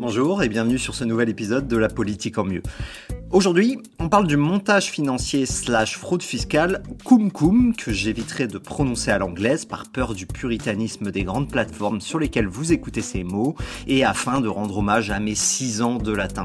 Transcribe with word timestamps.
Bonjour 0.00 0.42
et 0.42 0.48
bienvenue 0.48 0.78
sur 0.78 0.94
ce 0.94 1.04
nouvel 1.04 1.28
épisode 1.28 1.68
de 1.68 1.76
La 1.76 1.88
politique 1.88 2.38
en 2.38 2.44
mieux. 2.44 2.62
Aujourd'hui, 3.30 3.78
on 3.98 4.08
parle 4.08 4.26
du 4.26 4.38
montage 4.38 4.86
financier 4.86 5.44
slash 5.44 5.98
fraude 5.98 6.22
fiscale 6.22 6.82
Cum 7.04 7.30
Cum, 7.30 7.76
que 7.76 7.92
j'éviterai 7.92 8.46
de 8.46 8.56
prononcer 8.56 9.10
à 9.10 9.18
l'anglaise 9.18 9.66
par 9.66 9.90
peur 9.92 10.14
du 10.14 10.24
puritanisme 10.24 11.10
des 11.10 11.22
grandes 11.22 11.50
plateformes 11.50 12.00
sur 12.00 12.18
lesquelles 12.18 12.48
vous 12.48 12.72
écoutez 12.72 13.02
ces 13.02 13.24
mots 13.24 13.56
et 13.86 14.02
afin 14.02 14.40
de 14.40 14.48
rendre 14.48 14.78
hommage 14.78 15.10
à 15.10 15.20
mes 15.20 15.34
6 15.34 15.82
ans 15.82 15.96
de 15.96 16.12
latin. 16.12 16.44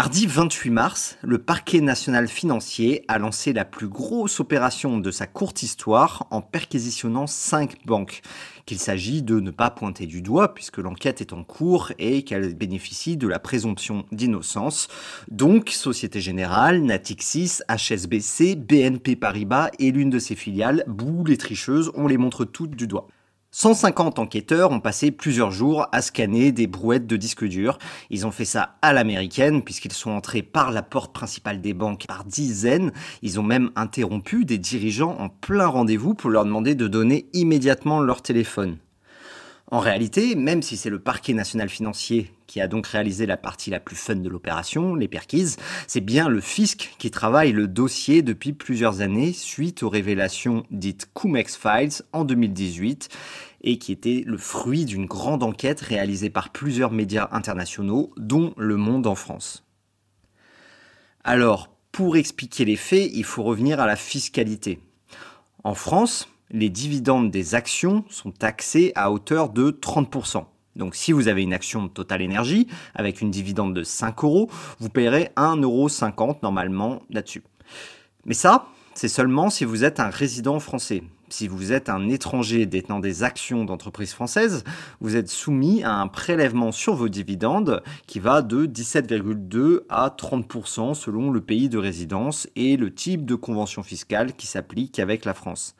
Mardi 0.00 0.26
28 0.26 0.70
mars, 0.70 1.18
le 1.20 1.36
parquet 1.36 1.82
national 1.82 2.26
financier 2.26 3.04
a 3.06 3.18
lancé 3.18 3.52
la 3.52 3.66
plus 3.66 3.86
grosse 3.86 4.40
opération 4.40 4.96
de 4.96 5.10
sa 5.10 5.26
courte 5.26 5.62
histoire 5.62 6.26
en 6.30 6.40
perquisitionnant 6.40 7.26
5 7.26 7.84
banques. 7.84 8.22
Qu'il 8.64 8.78
s'agit 8.78 9.20
de 9.20 9.40
ne 9.40 9.50
pas 9.50 9.68
pointer 9.68 10.06
du 10.06 10.22
doigt 10.22 10.54
puisque 10.54 10.78
l'enquête 10.78 11.20
est 11.20 11.34
en 11.34 11.44
cours 11.44 11.92
et 11.98 12.22
qu'elle 12.22 12.54
bénéficie 12.54 13.18
de 13.18 13.28
la 13.28 13.38
présomption 13.38 14.06
d'innocence. 14.10 14.88
Donc 15.30 15.68
Société 15.68 16.22
Générale, 16.22 16.80
Natixis, 16.80 17.58
HSBC, 17.68 18.56
BNP 18.56 19.16
Paribas 19.16 19.68
et 19.78 19.90
l'une 19.90 20.08
de 20.08 20.18
ses 20.18 20.34
filiales, 20.34 20.82
Bou 20.86 21.26
les 21.26 21.36
tricheuses, 21.36 21.92
on 21.94 22.06
les 22.06 22.16
montre 22.16 22.46
toutes 22.46 22.74
du 22.74 22.86
doigt. 22.86 23.08
150 23.52 24.20
enquêteurs 24.20 24.70
ont 24.70 24.78
passé 24.78 25.10
plusieurs 25.10 25.50
jours 25.50 25.88
à 25.90 26.02
scanner 26.02 26.52
des 26.52 26.68
brouettes 26.68 27.08
de 27.08 27.16
disques 27.16 27.44
durs. 27.44 27.78
Ils 28.08 28.24
ont 28.24 28.30
fait 28.30 28.44
ça 28.44 28.76
à 28.80 28.92
l'américaine 28.92 29.62
puisqu'ils 29.62 29.92
sont 29.92 30.12
entrés 30.12 30.42
par 30.42 30.70
la 30.70 30.82
porte 30.82 31.12
principale 31.12 31.60
des 31.60 31.74
banques 31.74 32.06
par 32.06 32.24
dizaines. 32.24 32.92
Ils 33.22 33.40
ont 33.40 33.42
même 33.42 33.70
interrompu 33.74 34.44
des 34.44 34.58
dirigeants 34.58 35.16
en 35.18 35.28
plein 35.28 35.66
rendez-vous 35.66 36.14
pour 36.14 36.30
leur 36.30 36.44
demander 36.44 36.76
de 36.76 36.86
donner 36.86 37.26
immédiatement 37.32 38.00
leur 38.00 38.22
téléphone. 38.22 38.78
En 39.72 39.80
réalité, 39.80 40.36
même 40.36 40.62
si 40.62 40.76
c'est 40.76 40.90
le 40.90 41.00
parquet 41.00 41.32
national 41.32 41.68
financier 41.68 42.32
qui 42.50 42.60
a 42.60 42.66
donc 42.66 42.88
réalisé 42.88 43.26
la 43.26 43.36
partie 43.36 43.70
la 43.70 43.78
plus 43.78 43.94
fun 43.94 44.16
de 44.16 44.28
l'opération, 44.28 44.96
les 44.96 45.06
perquises, 45.06 45.56
c'est 45.86 46.00
bien 46.00 46.28
le 46.28 46.40
fisc 46.40 46.96
qui 46.98 47.12
travaille 47.12 47.52
le 47.52 47.68
dossier 47.68 48.22
depuis 48.22 48.52
plusieurs 48.52 49.02
années 49.02 49.32
suite 49.32 49.84
aux 49.84 49.88
révélations 49.88 50.64
dites 50.72 51.08
Cumex 51.14 51.56
Files 51.56 52.02
en 52.12 52.24
2018 52.24 53.08
et 53.62 53.78
qui 53.78 53.92
était 53.92 54.24
le 54.26 54.36
fruit 54.36 54.84
d'une 54.84 55.06
grande 55.06 55.44
enquête 55.44 55.80
réalisée 55.80 56.28
par 56.28 56.50
plusieurs 56.50 56.90
médias 56.90 57.28
internationaux, 57.30 58.12
dont 58.16 58.52
Le 58.56 58.76
Monde 58.76 59.06
en 59.06 59.14
France. 59.14 59.64
Alors, 61.22 61.68
pour 61.92 62.16
expliquer 62.16 62.64
les 62.64 62.74
faits, 62.74 63.12
il 63.14 63.24
faut 63.24 63.44
revenir 63.44 63.78
à 63.78 63.86
la 63.86 63.94
fiscalité. 63.94 64.80
En 65.62 65.74
France, 65.74 66.28
les 66.50 66.68
dividendes 66.68 67.30
des 67.30 67.54
actions 67.54 68.04
sont 68.08 68.32
taxés 68.32 68.90
à 68.96 69.12
hauteur 69.12 69.50
de 69.50 69.70
30%. 69.70 70.46
Donc 70.76 70.94
si 70.94 71.12
vous 71.12 71.28
avez 71.28 71.42
une 71.42 71.52
action 71.52 71.84
de 71.84 71.88
Total 71.88 72.22
Energy 72.22 72.66
avec 72.94 73.20
une 73.20 73.30
dividende 73.30 73.74
de 73.74 73.82
5 73.82 74.24
euros, 74.24 74.50
vous 74.78 74.88
paierez 74.88 75.30
1,50€ 75.36 76.38
normalement 76.42 77.02
là-dessus. 77.10 77.42
Mais 78.24 78.34
ça, 78.34 78.66
c'est 78.94 79.08
seulement 79.08 79.50
si 79.50 79.64
vous 79.64 79.84
êtes 79.84 80.00
un 80.00 80.10
résident 80.10 80.60
français. 80.60 81.02
Si 81.30 81.46
vous 81.46 81.70
êtes 81.70 81.88
un 81.88 82.08
étranger 82.08 82.66
détenant 82.66 82.98
des 82.98 83.22
actions 83.22 83.64
d'entreprises 83.64 84.12
françaises, 84.12 84.64
vous 85.00 85.14
êtes 85.14 85.28
soumis 85.28 85.84
à 85.84 85.94
un 85.94 86.08
prélèvement 86.08 86.72
sur 86.72 86.96
vos 86.96 87.08
dividendes 87.08 87.82
qui 88.08 88.18
va 88.18 88.42
de 88.42 88.66
17,2 88.66 89.82
à 89.88 90.08
30% 90.08 90.94
selon 90.94 91.30
le 91.30 91.40
pays 91.40 91.68
de 91.68 91.78
résidence 91.78 92.48
et 92.56 92.76
le 92.76 92.92
type 92.92 93.24
de 93.24 93.36
convention 93.36 93.84
fiscale 93.84 94.34
qui 94.34 94.48
s'applique 94.48 94.98
avec 94.98 95.24
la 95.24 95.34
France. 95.34 95.76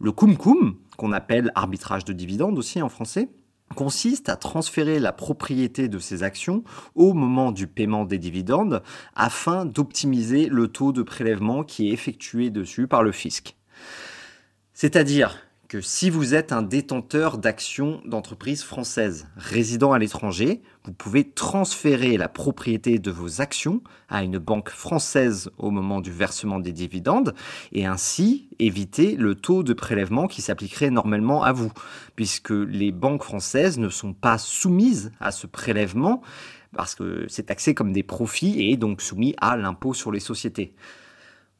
Le 0.00 0.10
cum-cum, 0.10 0.76
qu'on 0.96 1.12
appelle 1.12 1.52
arbitrage 1.54 2.06
de 2.06 2.14
dividendes 2.14 2.58
aussi 2.58 2.80
en 2.80 2.88
français, 2.88 3.28
consiste 3.74 4.28
à 4.28 4.36
transférer 4.36 4.98
la 4.98 5.12
propriété 5.12 5.88
de 5.88 5.98
ces 5.98 6.22
actions 6.22 6.64
au 6.94 7.14
moment 7.14 7.52
du 7.52 7.66
paiement 7.66 8.04
des 8.04 8.18
dividendes 8.18 8.82
afin 9.14 9.64
d'optimiser 9.64 10.46
le 10.46 10.68
taux 10.68 10.92
de 10.92 11.02
prélèvement 11.02 11.64
qui 11.64 11.88
est 11.88 11.92
effectué 11.92 12.50
dessus 12.50 12.86
par 12.86 13.02
le 13.02 13.12
fisc. 13.12 13.56
C'est-à-dire 14.72 15.47
que 15.68 15.82
si 15.82 16.08
vous 16.08 16.34
êtes 16.34 16.52
un 16.52 16.62
détenteur 16.62 17.36
d'actions 17.36 18.00
d'entreprises 18.06 18.62
françaises 18.62 19.28
résidant 19.36 19.92
à 19.92 19.98
l'étranger, 19.98 20.62
vous 20.84 20.94
pouvez 20.94 21.30
transférer 21.30 22.16
la 22.16 22.30
propriété 22.30 22.98
de 22.98 23.10
vos 23.10 23.42
actions 23.42 23.82
à 24.08 24.22
une 24.22 24.38
banque 24.38 24.70
française 24.70 25.50
au 25.58 25.70
moment 25.70 26.00
du 26.00 26.10
versement 26.10 26.58
des 26.58 26.72
dividendes 26.72 27.34
et 27.72 27.84
ainsi 27.84 28.48
éviter 28.58 29.14
le 29.16 29.34
taux 29.34 29.62
de 29.62 29.74
prélèvement 29.74 30.26
qui 30.26 30.40
s'appliquerait 30.40 30.88
normalement 30.88 31.42
à 31.42 31.52
vous, 31.52 31.70
puisque 32.16 32.50
les 32.50 32.90
banques 32.90 33.22
françaises 33.22 33.78
ne 33.78 33.90
sont 33.90 34.14
pas 34.14 34.38
soumises 34.38 35.12
à 35.20 35.32
ce 35.32 35.46
prélèvement 35.46 36.22
parce 36.74 36.94
que 36.94 37.26
c'est 37.28 37.44
taxé 37.44 37.74
comme 37.74 37.92
des 37.92 38.02
profits 38.02 38.70
et 38.70 38.78
donc 38.78 39.02
soumis 39.02 39.34
à 39.38 39.58
l'impôt 39.58 39.92
sur 39.92 40.12
les 40.12 40.20
sociétés. 40.20 40.74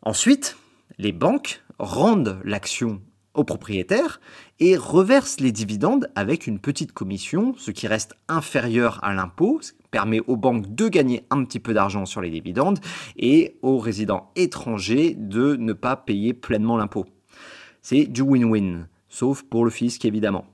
Ensuite, 0.00 0.56
les 0.96 1.12
banques 1.12 1.62
rendent 1.78 2.40
l'action 2.44 3.02
au 3.38 3.44
propriétaire 3.44 4.20
et 4.58 4.76
reverse 4.76 5.40
les 5.40 5.52
dividendes 5.52 6.10
avec 6.14 6.46
une 6.46 6.58
petite 6.58 6.92
commission, 6.92 7.54
ce 7.56 7.70
qui 7.70 7.86
reste 7.86 8.14
inférieur 8.28 8.98
à 9.02 9.14
l'impôt, 9.14 9.60
permet 9.90 10.20
aux 10.26 10.36
banques 10.36 10.74
de 10.74 10.88
gagner 10.88 11.24
un 11.30 11.44
petit 11.44 11.60
peu 11.60 11.72
d'argent 11.72 12.04
sur 12.04 12.20
les 12.20 12.30
dividendes 12.30 12.80
et 13.16 13.56
aux 13.62 13.78
résidents 13.78 14.30
étrangers 14.36 15.14
de 15.16 15.56
ne 15.56 15.72
pas 15.72 15.96
payer 15.96 16.34
pleinement 16.34 16.76
l'impôt. 16.76 17.06
C'est 17.80 18.06
du 18.06 18.22
win-win, 18.22 18.86
sauf 19.08 19.42
pour 19.44 19.64
le 19.64 19.70
fisc 19.70 20.04
évidemment. 20.04 20.44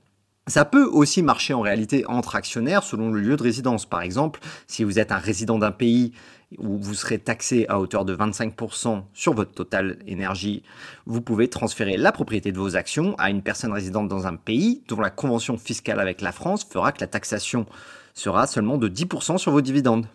Ça 0.47 0.63
peut 0.63 0.85
aussi 0.85 1.23
marcher 1.23 1.55
en 1.55 1.61
réalité 1.61 2.05
entre 2.05 2.35
actionnaires 2.35 2.83
selon 2.83 3.09
le 3.09 3.19
lieu 3.19 3.35
de 3.35 3.41
résidence. 3.41 3.87
Par 3.87 4.03
exemple, 4.03 4.39
si 4.67 4.83
vous 4.83 4.99
êtes 4.99 5.11
un 5.11 5.17
résident 5.17 5.57
d'un 5.57 5.71
pays 5.71 6.13
où 6.59 6.77
vous 6.77 6.93
serez 6.93 7.17
taxé 7.17 7.65
à 7.67 7.79
hauteur 7.79 8.05
de 8.05 8.15
25% 8.15 9.01
sur 9.11 9.33
votre 9.33 9.53
total 9.53 9.97
énergie, 10.05 10.61
vous 11.07 11.21
pouvez 11.21 11.47
transférer 11.47 11.97
la 11.97 12.11
propriété 12.11 12.51
de 12.51 12.59
vos 12.59 12.75
actions 12.75 13.15
à 13.17 13.31
une 13.31 13.41
personne 13.41 13.73
résidente 13.73 14.07
dans 14.07 14.27
un 14.27 14.35
pays 14.35 14.83
dont 14.87 15.01
la 15.01 15.09
convention 15.09 15.57
fiscale 15.57 15.99
avec 15.99 16.21
la 16.21 16.31
France 16.31 16.63
fera 16.63 16.91
que 16.91 17.01
la 17.01 17.07
taxation 17.07 17.65
sera 18.13 18.45
seulement 18.45 18.77
de 18.77 18.87
10% 18.87 19.39
sur 19.39 19.51
vos 19.51 19.61
dividendes. 19.61 20.05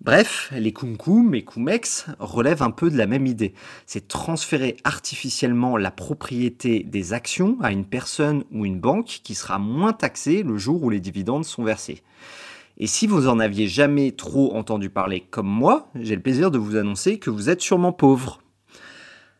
Bref, 0.00 0.52
les 0.54 0.72
kumkum 0.72 1.34
et 1.34 1.44
kumex 1.44 2.06
relèvent 2.18 2.62
un 2.62 2.70
peu 2.70 2.90
de 2.90 2.98
la 2.98 3.06
même 3.06 3.26
idée. 3.26 3.54
C'est 3.86 4.08
transférer 4.08 4.76
artificiellement 4.84 5.76
la 5.76 5.90
propriété 5.90 6.84
des 6.84 7.12
actions 7.12 7.56
à 7.62 7.72
une 7.72 7.86
personne 7.86 8.44
ou 8.52 8.66
une 8.66 8.78
banque 8.78 9.20
qui 9.24 9.34
sera 9.34 9.58
moins 9.58 9.94
taxée 9.94 10.42
le 10.42 10.58
jour 10.58 10.82
où 10.82 10.90
les 10.90 11.00
dividendes 11.00 11.46
sont 11.46 11.64
versés. 11.64 12.02
Et 12.78 12.86
si 12.86 13.06
vous 13.06 13.26
en 13.26 13.40
aviez 13.40 13.68
jamais 13.68 14.12
trop 14.12 14.54
entendu 14.54 14.90
parler 14.90 15.26
comme 15.30 15.48
moi, 15.48 15.90
j'ai 15.94 16.14
le 16.14 16.22
plaisir 16.22 16.50
de 16.50 16.58
vous 16.58 16.76
annoncer 16.76 17.18
que 17.18 17.30
vous 17.30 17.48
êtes 17.48 17.62
sûrement 17.62 17.92
pauvre. 17.92 18.42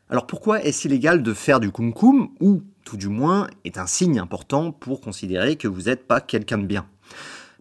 Alors 0.08 0.26
pourquoi 0.26 0.62
est-ce 0.64 0.88
illégal 0.88 1.22
de 1.22 1.34
faire 1.34 1.60
du 1.60 1.70
kumkum 1.70 2.30
ou, 2.40 2.62
tout 2.82 2.96
du 2.96 3.08
moins, 3.08 3.46
est 3.64 3.76
un 3.76 3.86
signe 3.86 4.18
important 4.18 4.72
pour 4.72 5.02
considérer 5.02 5.56
que 5.56 5.68
vous 5.68 5.82
n'êtes 5.82 6.06
pas 6.06 6.22
quelqu'un 6.22 6.58
de 6.58 6.66
bien? 6.66 6.86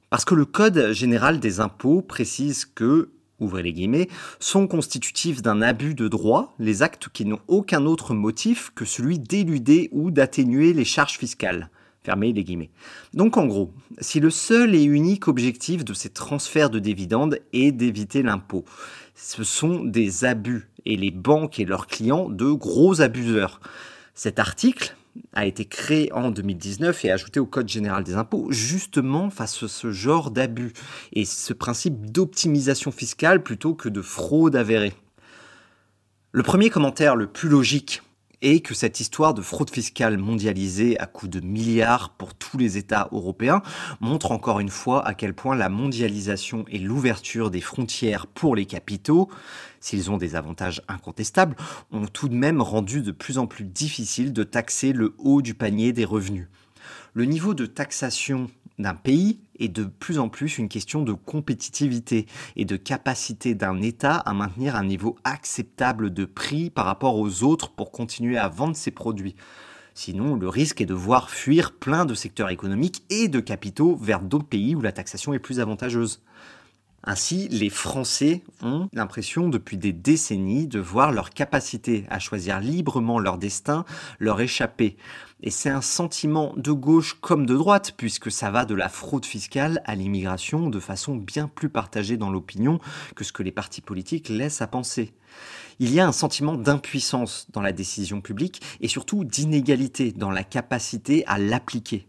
Parce 0.09 0.25
que 0.25 0.35
le 0.35 0.45
Code 0.45 0.91
général 0.91 1.39
des 1.39 1.59
impôts 1.59 2.01
précise 2.01 2.65
que, 2.65 3.11
ouvrez 3.39 3.63
les 3.63 3.73
guillemets, 3.73 4.09
sont 4.39 4.67
constitutifs 4.67 5.41
d'un 5.41 5.61
abus 5.61 5.95
de 5.95 6.07
droit 6.07 6.55
les 6.59 6.83
actes 6.83 7.09
qui 7.09 7.25
n'ont 7.25 7.41
aucun 7.47 7.85
autre 7.85 8.13
motif 8.13 8.71
que 8.75 8.85
celui 8.85 9.19
d'éluder 9.19 9.89
ou 9.91 10.11
d'atténuer 10.11 10.73
les 10.73 10.85
charges 10.85 11.17
fiscales. 11.17 11.69
Fermez 12.05 12.33
les 12.33 12.43
guillemets. 12.43 12.69
Donc 13.15 13.35
en 13.35 13.47
gros, 13.47 13.73
si 13.99 14.19
le 14.19 14.29
seul 14.29 14.75
et 14.75 14.83
unique 14.83 15.27
objectif 15.27 15.83
de 15.83 15.93
ces 15.95 16.09
transferts 16.09 16.69
de 16.69 16.77
dividendes 16.77 17.39
est 17.51 17.71
d'éviter 17.71 18.21
l'impôt, 18.21 18.63
ce 19.15 19.43
sont 19.43 19.83
des 19.83 20.23
abus 20.23 20.69
et 20.85 20.97
les 20.97 21.09
banques 21.09 21.59
et 21.59 21.65
leurs 21.65 21.87
clients 21.87 22.29
de 22.29 22.51
gros 22.51 23.01
abuseurs. 23.01 23.59
Cet 24.13 24.37
article, 24.37 24.95
a 25.33 25.45
été 25.45 25.65
créé 25.65 26.11
en 26.13 26.31
2019 26.31 27.05
et 27.05 27.11
ajouté 27.11 27.39
au 27.39 27.45
Code 27.45 27.69
général 27.69 28.03
des 28.03 28.15
impôts 28.15 28.51
justement 28.51 29.29
face 29.29 29.61
à 29.63 29.67
ce 29.67 29.91
genre 29.91 30.31
d'abus 30.31 30.73
et 31.13 31.25
ce 31.25 31.53
principe 31.53 32.11
d'optimisation 32.11 32.91
fiscale 32.91 33.43
plutôt 33.43 33.75
que 33.75 33.89
de 33.89 34.01
fraude 34.01 34.55
avérée. 34.55 34.93
Le 36.31 36.43
premier 36.43 36.69
commentaire 36.69 37.15
le 37.15 37.27
plus 37.27 37.49
logique 37.49 38.01
et 38.41 38.61
que 38.61 38.73
cette 38.73 38.99
histoire 38.99 39.33
de 39.33 39.41
fraude 39.41 39.69
fiscale 39.69 40.17
mondialisée 40.17 40.99
à 40.99 41.05
coût 41.05 41.27
de 41.27 41.39
milliards 41.39 42.11
pour 42.11 42.33
tous 42.33 42.57
les 42.57 42.77
États 42.77 43.09
européens 43.11 43.61
montre 44.01 44.31
encore 44.31 44.59
une 44.59 44.69
fois 44.69 45.05
à 45.07 45.13
quel 45.13 45.33
point 45.33 45.55
la 45.55 45.69
mondialisation 45.69 46.65
et 46.69 46.79
l'ouverture 46.79 47.51
des 47.51 47.61
frontières 47.61 48.27
pour 48.27 48.55
les 48.55 48.65
capitaux, 48.65 49.29
s'ils 49.79 50.11
ont 50.11 50.17
des 50.17 50.35
avantages 50.35 50.81
incontestables, 50.87 51.55
ont 51.91 52.07
tout 52.07 52.29
de 52.29 52.35
même 52.35 52.61
rendu 52.61 53.01
de 53.01 53.11
plus 53.11 53.37
en 53.37 53.47
plus 53.47 53.65
difficile 53.65 54.33
de 54.33 54.43
taxer 54.43 54.93
le 54.93 55.15
haut 55.17 55.41
du 55.41 55.53
panier 55.53 55.93
des 55.93 56.05
revenus. 56.05 56.47
Le 57.13 57.25
niveau 57.25 57.53
de 57.53 57.65
taxation 57.65 58.49
d'un 58.77 58.95
pays 58.95 59.39
est 59.59 59.69
de 59.69 59.85
plus 59.85 60.19
en 60.19 60.29
plus 60.29 60.57
une 60.57 60.69
question 60.69 61.03
de 61.03 61.13
compétitivité 61.13 62.25
et 62.55 62.65
de 62.65 62.75
capacité 62.75 63.55
d'un 63.55 63.81
État 63.81 64.17
à 64.17 64.33
maintenir 64.33 64.75
un 64.75 64.83
niveau 64.83 65.15
acceptable 65.23 66.13
de 66.13 66.25
prix 66.25 66.69
par 66.69 66.85
rapport 66.85 67.17
aux 67.17 67.43
autres 67.43 67.71
pour 67.71 67.91
continuer 67.91 68.37
à 68.37 68.49
vendre 68.49 68.75
ses 68.75 68.91
produits. 68.91 69.35
Sinon, 69.93 70.35
le 70.35 70.49
risque 70.49 70.81
est 70.81 70.85
de 70.85 70.93
voir 70.93 71.29
fuir 71.29 71.71
plein 71.71 72.05
de 72.05 72.13
secteurs 72.13 72.49
économiques 72.49 73.03
et 73.09 73.29
de 73.29 73.39
capitaux 73.39 73.95
vers 73.95 74.21
d'autres 74.21 74.45
pays 74.45 74.75
où 74.75 74.81
la 74.81 74.91
taxation 74.91 75.33
est 75.33 75.39
plus 75.39 75.61
avantageuse. 75.61 76.21
Ainsi, 77.07 77.47
les 77.49 77.69
Français 77.69 78.41
ont 78.63 78.89
l'impression 78.91 79.47
depuis 79.47 79.77
des 79.77 79.93
décennies 79.93 80.67
de 80.67 80.79
voir 80.79 81.11
leur 81.11 81.29
capacité 81.29 82.05
à 82.09 82.17
choisir 82.17 82.59
librement 82.59 83.19
leur 83.19 83.37
destin 83.37 83.85
leur 84.19 84.41
échapper. 84.41 84.97
Et 85.43 85.51
c'est 85.51 85.69
un 85.69 85.81
sentiment 85.81 86.53
de 86.57 86.71
gauche 86.71 87.17
comme 87.21 87.45
de 87.45 87.55
droite, 87.55 87.93
puisque 87.95 88.31
ça 88.31 88.49
va 88.49 88.65
de 88.65 88.73
la 88.73 88.89
fraude 88.89 89.25
fiscale 89.25 89.81
à 89.85 89.93
l'immigration 89.93 90.69
de 90.69 90.79
façon 90.79 91.15
bien 91.15 91.47
plus 91.47 91.69
partagée 91.69 92.17
dans 92.17 92.31
l'opinion 92.31 92.79
que 93.15 93.23
ce 93.23 93.31
que 93.31 93.43
les 93.43 93.51
partis 93.51 93.81
politiques 93.81 94.29
laissent 94.29 94.61
à 94.61 94.67
penser. 94.67 95.13
Il 95.79 95.93
y 95.93 95.99
a 95.99 96.07
un 96.07 96.13
sentiment 96.13 96.55
d'impuissance 96.55 97.47
dans 97.51 97.61
la 97.61 97.73
décision 97.73 98.21
publique 98.21 98.61
et 98.81 98.87
surtout 98.87 99.23
d'inégalité 99.23 100.11
dans 100.11 100.31
la 100.31 100.43
capacité 100.43 101.23
à 101.27 101.37
l'appliquer. 101.37 102.07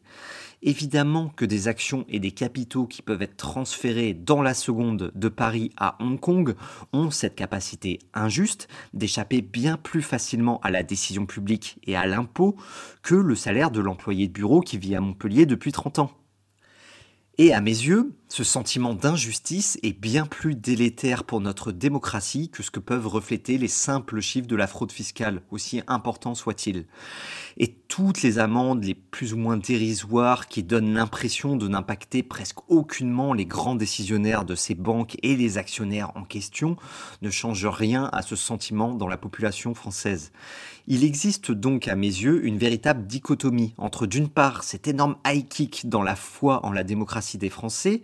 Évidemment 0.62 1.28
que 1.28 1.44
des 1.44 1.68
actions 1.68 2.04
et 2.08 2.18
des 2.18 2.30
capitaux 2.30 2.86
qui 2.86 3.02
peuvent 3.02 3.22
être 3.22 3.36
transférés 3.36 4.14
dans 4.14 4.42
la 4.42 4.54
seconde 4.54 5.12
de 5.14 5.28
Paris 5.28 5.70
à 5.76 5.96
Hong 6.00 6.18
Kong 6.18 6.54
ont 6.92 7.10
cette 7.10 7.34
capacité 7.34 7.98
injuste 8.14 8.68
d'échapper 8.94 9.42
bien 9.42 9.76
plus 9.76 10.02
facilement 10.02 10.60
à 10.62 10.70
la 10.70 10.82
décision 10.82 11.26
publique 11.26 11.78
et 11.84 11.94
à 11.94 12.06
l'impôt 12.06 12.56
que 13.02 13.14
le 13.14 13.34
salaire 13.34 13.70
de 13.70 13.80
l'employé 13.80 14.28
de 14.28 14.32
bureau 14.32 14.60
qui 14.60 14.78
vit 14.78 14.96
à 14.96 15.00
Montpellier 15.00 15.46
depuis 15.46 15.72
30 15.72 15.98
ans. 15.98 16.10
Et 17.38 17.52
à 17.52 17.60
mes 17.60 17.70
yeux, 17.70 18.14
ce 18.28 18.43
sentiment 18.43 18.93
d'injustice 18.93 19.78
est 19.84 19.99
bien 19.99 20.26
plus 20.26 20.56
délétère 20.56 21.23
pour 21.23 21.40
notre 21.40 21.70
démocratie 21.70 22.49
que 22.49 22.64
ce 22.64 22.73
que 22.73 22.81
peuvent 22.81 23.06
refléter 23.06 23.56
les 23.56 23.69
simples 23.69 24.20
chiffres 24.20 24.49
de 24.49 24.56
la 24.56 24.67
fraude 24.67 24.90
fiscale, 24.90 25.43
aussi 25.52 25.81
importants 25.87 26.34
soient-ils. 26.34 26.87
Et 27.56 27.76
toutes 27.87 28.23
les 28.23 28.40
amendes 28.40 28.82
les 28.82 28.94
plus 28.94 29.32
ou 29.32 29.37
moins 29.37 29.56
dérisoires 29.56 30.49
qui 30.49 30.64
donnent 30.64 30.93
l'impression 30.93 31.56
de 31.56 31.69
n'impacter 31.69 32.25
presque 32.25 32.69
aucunement 32.69 33.32
les 33.32 33.46
grands 33.46 33.76
décisionnaires 33.76 34.44
de 34.44 34.56
ces 34.56 34.75
banques 34.75 35.17
et 35.23 35.37
les 35.37 35.56
actionnaires 35.56 36.11
en 36.17 36.25
question 36.25 36.76
ne 37.23 37.31
changent 37.31 37.67
rien 37.67 38.11
à 38.12 38.23
ce 38.23 38.34
sentiment 38.34 38.93
dans 38.94 39.08
la 39.08 39.17
population 39.17 39.73
française. 39.73 40.32
Il 40.88 41.05
existe 41.05 41.52
donc 41.52 41.88
à 41.88 41.96
mes 41.96 42.06
yeux 42.06 42.44
une 42.44 42.58
véritable 42.58 43.06
dichotomie 43.06 43.75
entre 43.78 44.06
d'une 44.06 44.28
part 44.28 44.62
cet 44.62 44.87
énorme 44.87 45.17
high 45.26 45.46
kick 45.49 45.88
dans 45.88 46.02
la 46.02 46.17
foi 46.17 46.64
en 46.67 46.73
la 46.73 46.84
démocratie 46.84 47.38
des 47.38 47.50
Français 47.50 48.02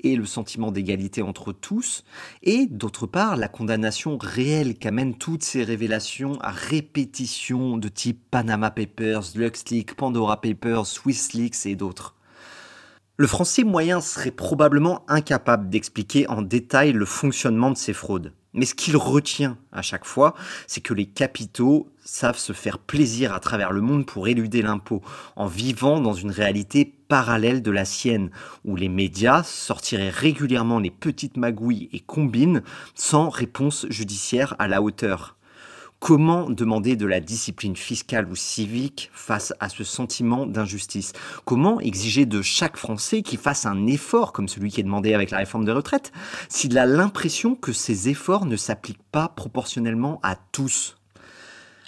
et 0.00 0.16
le 0.16 0.24
sentiment 0.24 0.72
d'égalité 0.72 1.22
entre 1.22 1.52
tous, 1.52 2.04
et 2.42 2.66
d'autre 2.66 3.06
part 3.06 3.36
la 3.36 3.48
condamnation 3.48 4.18
réelle 4.18 4.76
qu'amènent 4.76 5.16
toutes 5.16 5.44
ces 5.44 5.64
révélations 5.64 6.38
à 6.40 6.50
répétition 6.50 7.76
de 7.76 7.88
type 7.88 8.20
Panama 8.30 8.70
Papers, 8.70 9.22
LuxLeaks, 9.34 9.94
Pandora 9.94 10.40
Papers, 10.40 10.86
SwissLeaks 10.86 11.66
et 11.66 11.76
d'autres. 11.76 12.14
Le 13.18 13.26
français 13.26 13.62
moyen 13.62 14.00
serait 14.00 14.30
probablement 14.30 15.04
incapable 15.06 15.68
d'expliquer 15.68 16.26
en 16.28 16.42
détail 16.42 16.92
le 16.92 17.04
fonctionnement 17.04 17.70
de 17.70 17.76
ces 17.76 17.92
fraudes. 17.92 18.32
Mais 18.54 18.66
ce 18.66 18.74
qu'il 18.74 18.96
retient 18.96 19.58
à 19.70 19.80
chaque 19.82 20.04
fois, 20.04 20.34
c'est 20.66 20.80
que 20.80 20.94
les 20.94 21.06
capitaux 21.06 21.88
savent 22.04 22.38
se 22.38 22.52
faire 22.52 22.78
plaisir 22.78 23.32
à 23.32 23.40
travers 23.40 23.72
le 23.72 23.80
monde 23.80 24.06
pour 24.06 24.28
éluder 24.28 24.60
l'impôt, 24.62 25.02
en 25.36 25.46
vivant 25.46 26.00
dans 26.00 26.12
une 26.14 26.30
réalité 26.30 26.84
parallèle 27.12 27.60
de 27.60 27.70
la 27.70 27.84
sienne, 27.84 28.30
où 28.64 28.74
les 28.74 28.88
médias 28.88 29.42
sortiraient 29.42 30.08
régulièrement 30.08 30.78
les 30.78 30.90
petites 30.90 31.36
magouilles 31.36 31.90
et 31.92 32.00
combines 32.00 32.62
sans 32.94 33.28
réponse 33.28 33.84
judiciaire 33.90 34.56
à 34.58 34.66
la 34.66 34.80
hauteur. 34.80 35.36
Comment 36.00 36.48
demander 36.48 36.96
de 36.96 37.04
la 37.04 37.20
discipline 37.20 37.76
fiscale 37.76 38.30
ou 38.30 38.34
civique 38.34 39.10
face 39.12 39.52
à 39.60 39.68
ce 39.68 39.84
sentiment 39.84 40.46
d'injustice? 40.46 41.12
Comment 41.44 41.80
exiger 41.80 42.24
de 42.24 42.40
chaque 42.40 42.78
Français 42.78 43.20
qu'il 43.20 43.38
fasse 43.38 43.66
un 43.66 43.86
effort 43.86 44.32
comme 44.32 44.48
celui 44.48 44.70
qui 44.70 44.80
est 44.80 44.84
demandé 44.84 45.12
avec 45.12 45.30
la 45.30 45.36
réforme 45.36 45.66
des 45.66 45.72
retraites 45.72 46.12
s'il 46.48 46.78
a 46.78 46.86
l'impression 46.86 47.56
que 47.56 47.74
ces 47.74 48.08
efforts 48.08 48.46
ne 48.46 48.56
s'appliquent 48.56 49.04
pas 49.12 49.28
proportionnellement 49.28 50.18
à 50.22 50.36
tous? 50.50 50.96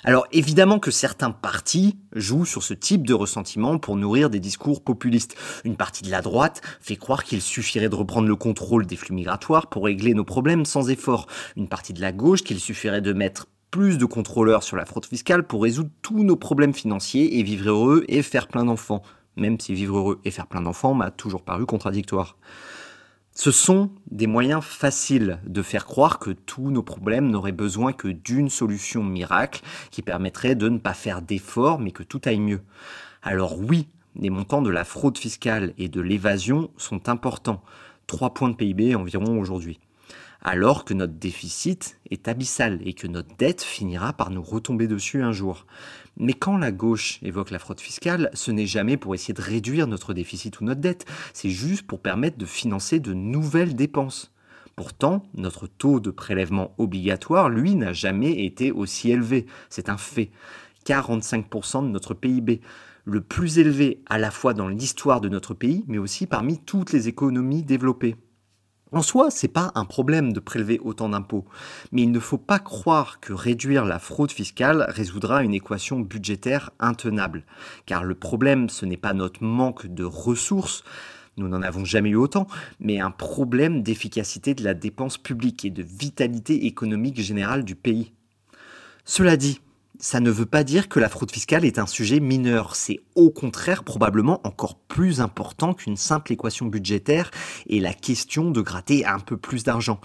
Alors 0.05 0.27
évidemment 0.33 0.79
que 0.79 0.91
certains 0.91 1.31
partis 1.31 1.99
jouent 2.15 2.45
sur 2.45 2.63
ce 2.63 2.75
type 2.75 3.07
de 3.07 3.15
ressentiment 3.15 3.79
pour 3.79 3.97
nourrir 3.97 4.31
des 4.31 4.41
discours 4.41 4.83
populistes. 4.83 5.35
Une 5.65 5.77
partie 5.77 6.05
de 6.05 6.11
la 6.11 6.21
droite 6.21 6.61
fait 6.81 6.97
croire 6.97 7.25
qu'il 7.25 7.41
suffirait 7.41 7.89
de 7.89 7.95
reprendre 7.95 8.29
le 8.29 8.37
contrôle 8.37 8.87
des 8.87 8.97
flux 8.97 9.15
migratoires 9.15 9.69
pour 9.69 9.85
régler 9.85 10.15
nos 10.15 10.25
problèmes 10.25 10.67
sans 10.67 10.91
effort. 10.91 11.27
Une 11.57 11.69
partie 11.69 11.95
de 11.95 12.01
la 12.01 12.13
gauche 12.13 12.43
qu'il 12.43 12.61
suffirait 12.61 13.01
de 13.01 13.13
mettre 13.13 13.47
plus 13.71 13.99
de 13.99 14.05
contrôleurs 14.05 14.63
sur 14.63 14.77
la 14.77 14.85
fraude 14.85 15.07
fiscale 15.07 15.47
pour 15.47 15.63
résoudre 15.63 15.91
tous 16.03 16.23
nos 16.23 16.37
problèmes 16.37 16.75
financiers 16.75 17.39
et 17.39 17.43
vivre 17.43 17.71
heureux 17.71 18.05
et 18.09 18.23
faire 18.23 18.47
plein 18.47 18.65
d'enfants. 18.65 19.03
Même 19.37 19.59
si 19.59 19.75
vivre 19.75 19.97
heureux 19.97 20.21
et 20.25 20.31
faire 20.31 20.47
plein 20.47 20.63
d'enfants 20.63 20.95
m'a 20.95 21.11
toujours 21.11 21.43
paru 21.43 21.67
contradictoire. 21.67 22.37
Ce 23.37 23.51
sont 23.51 23.91
des 24.13 24.29
moyens 24.29 24.63
faciles 24.63 25.41
de 25.45 25.61
faire 25.61 25.87
croire 25.87 26.21
que 26.21 26.31
tous 26.31 26.71
nos 26.71 26.85
problèmes 26.85 27.31
n'auraient 27.31 27.51
besoin 27.51 27.93
que 27.93 28.07
d'une 28.07 28.49
solution 28.49 29.03
miracle 29.03 29.61
qui 29.91 30.03
permettrait 30.03 30.55
de 30.55 30.69
ne 30.69 30.79
pas 30.79 30.95
faire 30.95 31.21
d'efforts 31.21 31.81
mais 31.81 31.91
que 31.91 32.05
tout 32.05 32.21
aille 32.27 32.39
mieux. 32.39 32.63
Alors 33.23 33.59
oui, 33.59 33.89
les 34.15 34.31
montants 34.31 34.63
de 34.63 34.71
la 34.71 34.85
fraude 34.85 35.19
fiscale 35.19 35.75
et 35.79 35.89
de 35.89 36.01
l'évasion 36.01 36.71
sont 36.77 37.09
importants. 37.09 37.65
3 38.07 38.35
points 38.35 38.51
de 38.51 38.55
PIB 38.55 38.95
environ 38.95 39.41
aujourd'hui 39.41 39.81
alors 40.45 40.85
que 40.85 40.93
notre 40.93 41.15
déficit 41.15 41.99
est 42.11 42.29
abyssal 42.29 42.81
et 42.85 42.93
que 42.93 43.07
notre 43.07 43.35
dette 43.37 43.63
finira 43.63 44.13
par 44.13 44.31
nous 44.31 44.43
retomber 44.43 44.87
dessus 44.87 45.23
un 45.23 45.33
jour. 45.33 45.67
Mais 46.19 46.35
quand 46.35 46.59
la 46.59 46.71
gauche 46.71 47.19
évoque 47.23 47.51
la 47.51 47.59
fraude 47.59 47.81
fiscale, 47.81 48.31
ce 48.35 48.51
n'est 48.51 48.67
jamais 48.67 48.99
pour 48.99 49.15
essayer 49.15 49.35
de 49.35 49.43
réduire 49.43 49.87
notre 49.87 50.13
déficit 50.13 50.61
ou 50.61 50.65
notre 50.65 50.83
dette, 50.83 51.07
c'est 51.33 51.51
juste 51.51 51.87
pour 51.87 52.01
permettre 52.01 52.37
de 52.37 52.45
financer 52.45 53.01
de 53.01 53.15
nouvelles 53.15 53.75
dépenses. 53.75 54.33
Pourtant, 54.77 55.23
notre 55.35 55.67
taux 55.67 55.99
de 55.99 56.11
prélèvement 56.11 56.75
obligatoire, 56.79 57.49
lui, 57.49 57.75
n'a 57.75 57.93
jamais 57.93 58.45
été 58.45 58.71
aussi 58.71 59.11
élevé. 59.11 59.47
C'est 59.71 59.89
un 59.89 59.97
fait. 59.97 60.31
45% 60.85 61.85
de 61.85 61.89
notre 61.89 62.13
PIB 62.13 62.61
le 63.07 63.21
plus 63.21 63.59
élevé 63.59 64.03
à 64.07 64.19
la 64.19 64.31
fois 64.31 64.53
dans 64.53 64.69
l'histoire 64.69 65.21
de 65.21 65.29
notre 65.29 65.55
pays, 65.55 65.85
mais 65.89 65.99
aussi 65.99 66.27
parmi 66.27 66.59
toutes 66.59 66.93
les 66.93 67.09
économies 67.09 67.63
développées. 67.63 68.17
En 68.95 69.03
soi, 69.03 69.29
c'est 69.33 69.49
pas 69.49 69.73
un 69.75 69.85
problème 69.85 70.33
de 70.33 70.39
prélever 70.39 70.79
autant 70.79 71.09
d'impôts, 71.09 71.45
mais 71.91 72.03
il 72.03 72.13
ne 72.13 72.21
faut 72.21 72.39
pas 72.39 72.61
croire 72.61 73.19
que 73.19 73.33
réduire 73.33 73.85
la 73.85 73.99
fraude 73.99 74.31
fiscale 74.31 74.87
résoudra 74.89 75.43
une 75.43 75.53
équation 75.53 75.99
budgétaire 75.99 76.71
intenable, 76.79 77.43
car 77.87 78.05
le 78.05 78.15
problème 78.15 78.69
ce 78.69 78.87
n'est 78.87 78.97
pas 78.97 79.13
notre 79.13 79.43
manque 79.43 79.89
de 79.89 80.05
ressources, 80.05 80.85
nous 81.37 81.49
n'en 81.49 81.63
avons 81.63 81.85
jamais 81.85 82.11
eu 82.11 82.15
autant, 82.15 82.47
mais 82.79 83.01
un 83.01 83.11
problème 83.11 83.83
d'efficacité 83.83 84.55
de 84.55 84.63
la 84.63 84.75
dépense 84.75 85.19
publique 85.19 85.65
et 85.65 85.71
de 85.71 85.83
vitalité 85.83 86.67
économique 86.67 87.21
générale 87.21 87.65
du 87.65 87.75
pays. 87.75 88.13
Cela 89.05 89.37
dit, 89.37 89.61
ça 90.05 90.21
ne 90.21 90.31
veut 90.31 90.45
pas 90.45 90.65
dire 90.65 90.91
que 90.91 91.01
la 91.01 91.09
fraude 91.09 91.31
fiscale 91.31 91.65
est 91.65 91.79
un 91.79 91.87
sujet 91.87 92.21
mineur. 92.21 92.77
C'est 92.77 93.01
au 93.15 93.31
contraire 93.31 93.85
probablement 93.85 94.47
encore 94.47 94.75
plus 94.75 95.23
important 95.23 95.73
qu'une 95.73 95.97
simple 95.97 96.31
équation 96.35 96.67
budgétaire 96.67 97.31
et 97.69 97.81
la 97.81 97.95
question 97.95 98.51
de 98.51 98.61
gratter 98.61 99.07
un 99.07 99.19
peu 99.19 99.39
plus 99.39 99.65
d'argent. 99.65 100.03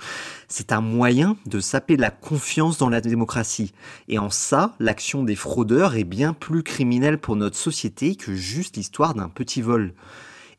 C'est 0.48 0.72
un 0.72 0.80
moyen 0.80 1.36
de 1.48 1.60
saper 1.60 1.98
la 1.98 2.12
confiance 2.12 2.78
dans 2.78 2.88
la 2.88 3.02
démocratie. 3.02 3.74
Et 4.08 4.20
en 4.20 4.30
ça, 4.30 4.74
l'action 4.80 5.24
des 5.24 5.36
fraudeurs 5.36 5.98
est 5.98 6.06
bien 6.06 6.32
plus 6.32 6.64
criminelle 6.64 7.18
pour 7.18 7.36
notre 7.36 7.58
société 7.58 8.16
que 8.16 8.34
juste 8.34 8.78
l'histoire 8.78 9.16
d'un 9.16 9.28
petit 9.28 9.62
vol. 9.62 9.94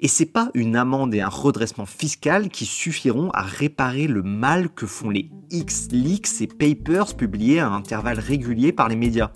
Et 0.02 0.08
c'est 0.08 0.26
pas 0.26 0.50
une 0.54 0.76
amende 0.76 1.14
et 1.14 1.20
un 1.20 1.28
redressement 1.28 1.84
fiscal 1.84 2.48
qui 2.48 2.64
suffiront 2.64 3.30
à 3.32 3.42
réparer 3.42 4.06
le 4.06 4.22
mal 4.22 4.70
que 4.70 4.86
font 4.86 5.10
les 5.10 5.30
X-Leaks 5.50 6.40
et 6.40 6.46
Papers 6.46 7.14
publiés 7.14 7.60
à 7.60 7.68
intervalles 7.68 8.18
réguliers 8.18 8.72
par 8.72 8.88
les 8.88 8.96
médias. 8.96 9.30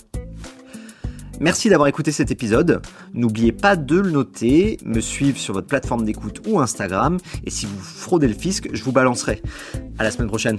Merci 1.40 1.68
d'avoir 1.68 1.88
écouté 1.88 2.12
cet 2.12 2.30
épisode. 2.30 2.80
N'oubliez 3.12 3.52
pas 3.52 3.76
de 3.76 3.96
le 3.98 4.10
noter, 4.10 4.78
me 4.84 5.00
suivre 5.00 5.36
sur 5.36 5.52
votre 5.52 5.66
plateforme 5.66 6.04
d'écoute 6.04 6.40
ou 6.46 6.60
Instagram. 6.60 7.18
Et 7.44 7.50
si 7.50 7.66
vous 7.66 7.78
fraudez 7.78 8.28
le 8.28 8.34
fisc, 8.34 8.68
je 8.72 8.84
vous 8.84 8.92
balancerai. 8.92 9.42
À 9.98 10.04
la 10.04 10.10
semaine 10.10 10.28
prochaine. 10.28 10.58